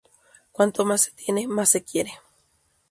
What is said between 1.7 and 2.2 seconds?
quiere